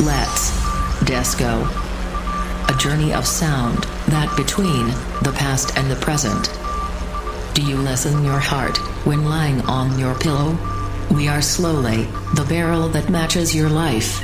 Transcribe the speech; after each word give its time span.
Let's 0.00 0.52
disco. 1.04 1.66
A 2.68 2.76
journey 2.78 3.12
of 3.12 3.26
sound 3.26 3.78
that 4.06 4.32
between 4.36 4.86
the 5.22 5.34
past 5.36 5.76
and 5.76 5.90
the 5.90 5.96
present. 5.96 6.52
Do 7.54 7.62
you 7.62 7.76
listen 7.76 8.24
your 8.24 8.38
heart 8.38 8.78
when 9.04 9.24
lying 9.24 9.60
on 9.62 9.98
your 9.98 10.14
pillow? 10.14 10.56
We 11.10 11.26
are 11.26 11.42
slowly 11.42 12.04
the 12.34 12.46
barrel 12.48 12.88
that 12.90 13.10
matches 13.10 13.56
your 13.56 13.68
life. 13.68 14.22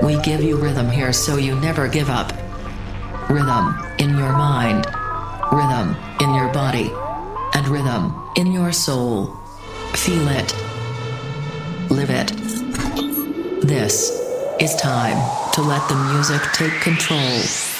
We 0.00 0.20
give 0.22 0.42
you 0.42 0.56
rhythm 0.56 0.88
here 0.88 1.12
so 1.12 1.36
you 1.36 1.58
never 1.58 1.88
give 1.88 2.08
up. 2.08 2.32
Rhythm 3.28 3.74
in 3.98 4.10
your 4.10 4.32
mind, 4.32 4.86
rhythm 5.50 5.96
in 6.20 6.32
your 6.32 6.52
body, 6.52 6.92
and 7.54 7.66
rhythm 7.66 8.14
in 8.36 8.52
your 8.52 8.70
soul. 8.70 9.34
Feel 9.94 10.28
it. 10.28 10.54
Live 11.90 12.10
it. 12.10 12.28
This 13.66 14.25
is 14.60 14.74
time 14.76 15.16
to 15.52 15.60
let 15.60 15.86
the 15.88 15.94
music 15.94 16.40
take 16.52 16.80
control. 16.80 17.75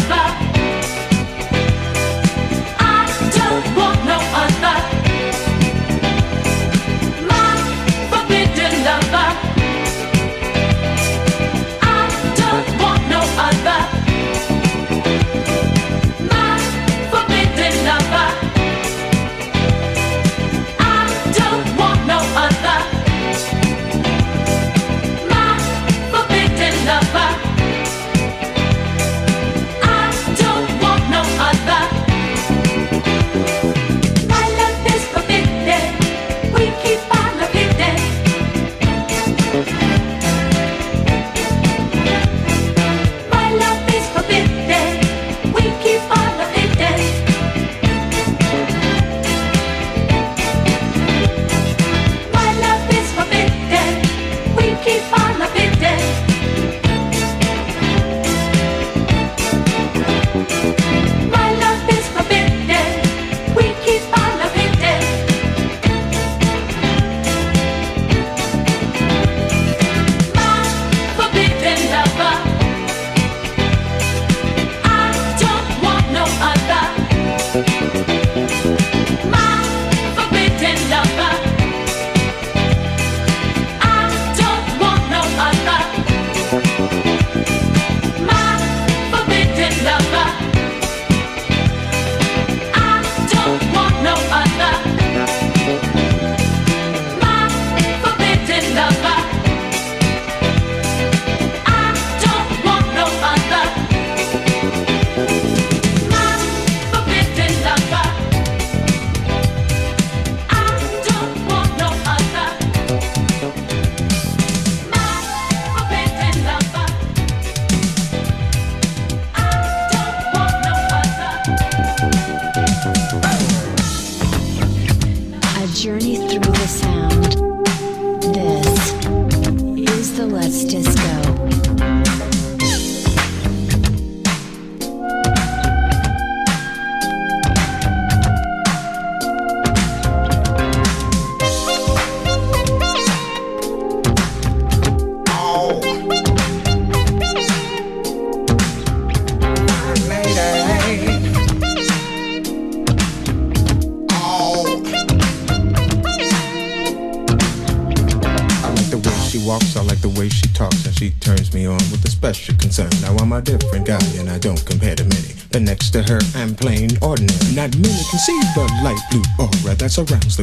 That 0.00 0.41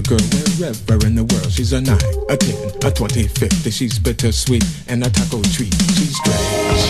the 0.02 0.10
girl 0.10 0.20
wherever 0.60 1.06
in 1.06 1.16
the 1.16 1.24
world. 1.24 1.52
She's 1.52 1.74
a 1.74 1.82
9, 1.82 1.98
a 2.30 2.38
10, 2.38 2.86
a 2.86 2.92
20, 2.92 3.28
50. 3.28 3.72
She's 3.72 4.00
bittersweet 4.00 4.64
and 4.88 5.04
a 5.04 5.10
taco 5.10 5.42
treat. 5.42 5.74
She's 5.96 6.16
strange, 6.16 6.86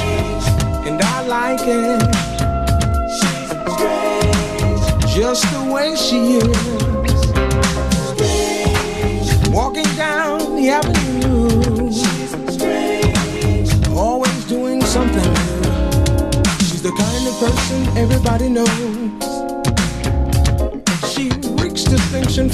and 0.88 1.02
I 1.02 1.26
like 1.26 1.62
it. 1.63 2.02
She's 3.17 3.50
strange, 3.74 5.15
just 5.15 5.43
the 5.54 5.63
way 5.74 5.95
she 5.95 6.38
is. 6.38 6.58
Strange. 8.13 9.50
Walking 9.50 9.89
down 9.95 10.56
the 10.56 10.69
avenue. 10.69 11.91
She's 11.91 12.32
strange, 12.54 13.88
always 13.89 14.45
doing 14.45 14.82
something 14.82 15.24
new. 15.24 15.63
She's 16.67 16.82
the 16.82 16.91
kind 16.91 17.28
of 17.28 17.34
person 17.39 17.98
everybody 17.98 18.50
knows. 18.50 19.28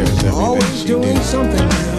everything 0.00 0.30
Always 0.30 0.84
doing 0.84 1.20
something 1.22 1.89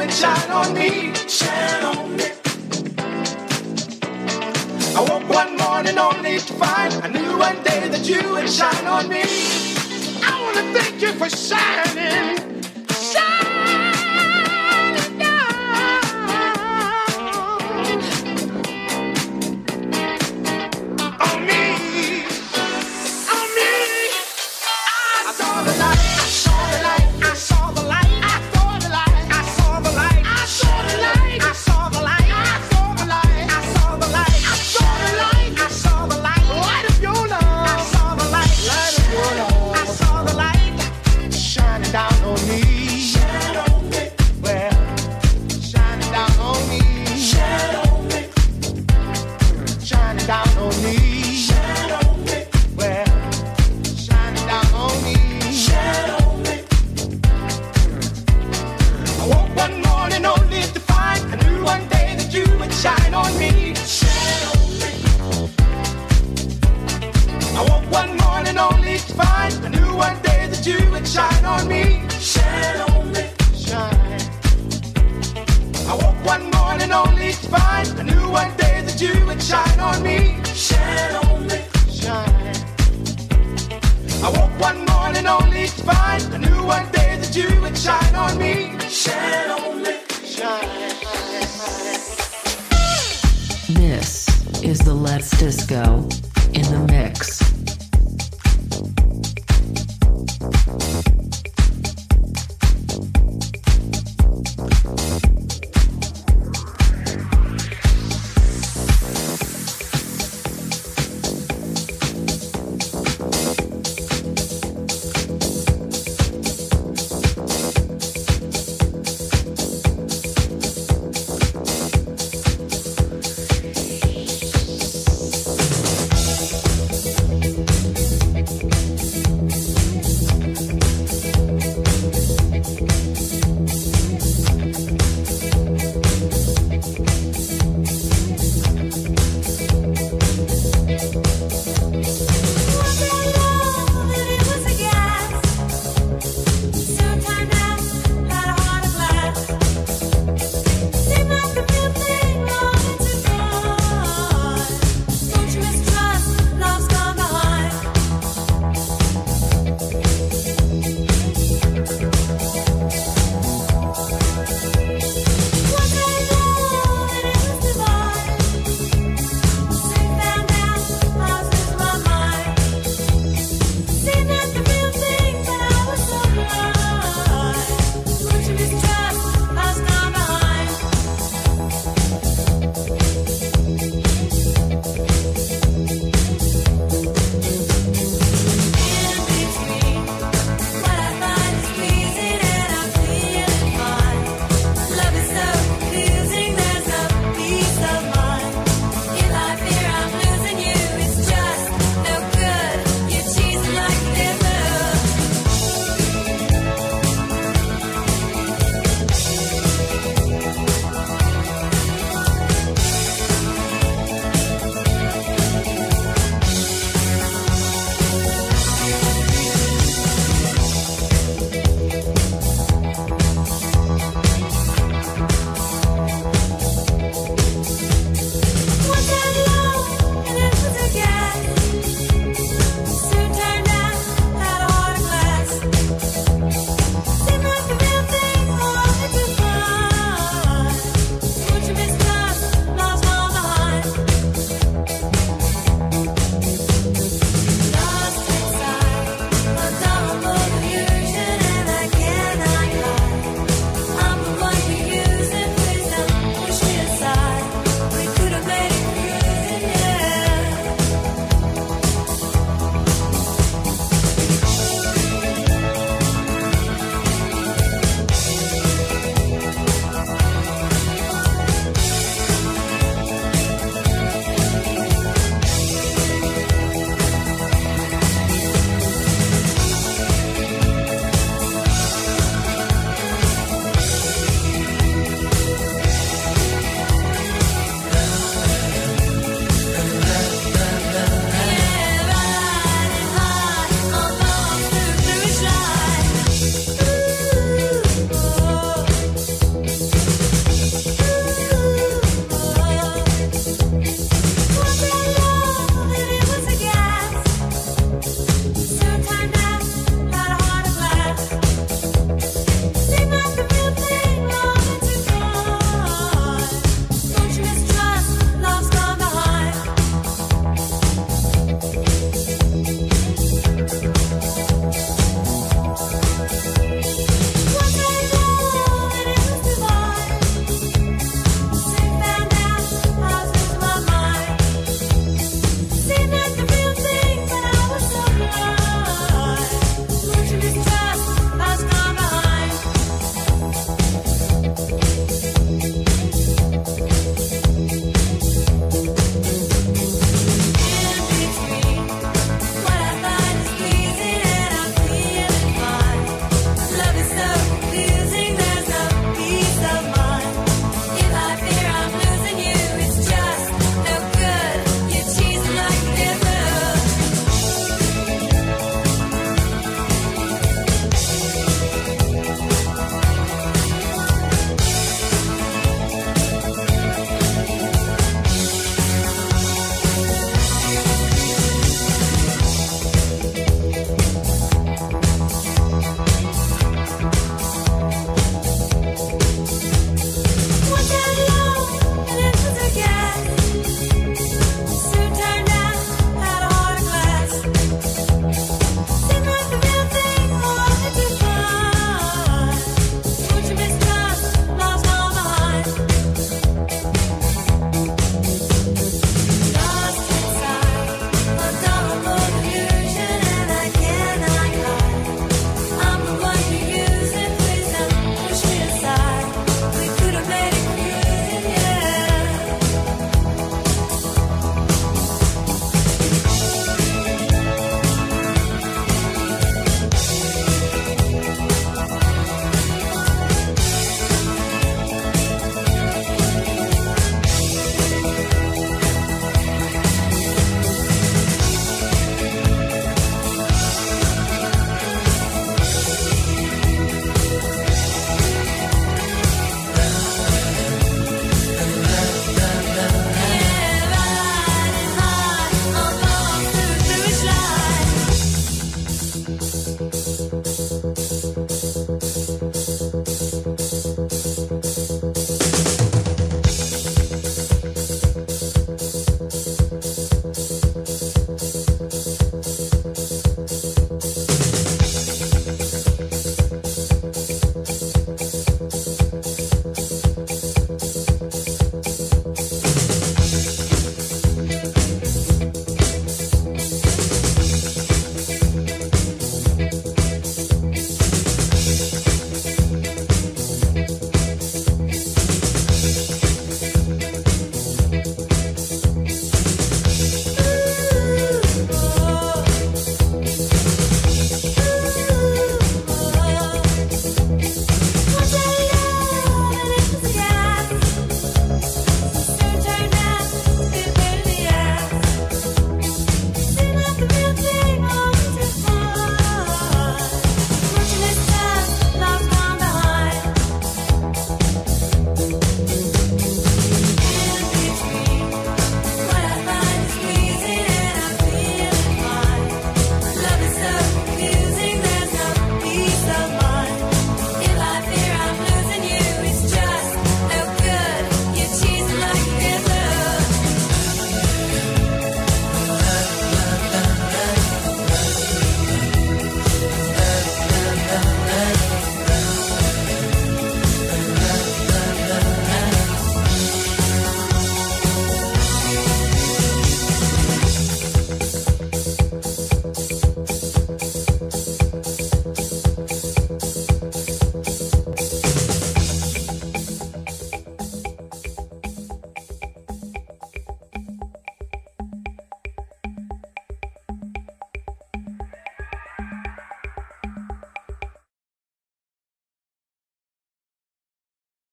and 0.00 0.12
shine 0.12 0.50
on 0.50 0.74
me. 0.74 1.12
Shine 1.28 1.84
on 1.84 2.16
me. 2.16 2.24
I 4.96 5.00
woke 5.08 5.28
one 5.28 5.56
morning 5.56 5.98
only 5.98 6.38
to 6.38 6.52
find 6.54 6.94
I 7.04 7.08
knew 7.08 7.38
one 7.38 7.62
day 7.62 7.88
that 7.88 8.08
you 8.08 8.22
would 8.32 8.48
shine 8.48 8.86
on 8.86 9.08
me. 9.08 9.22
I 10.22 10.32
wanna 10.42 10.72
thank 10.78 11.02
you 11.02 11.12
for 11.12 11.28
shining. 11.28 12.49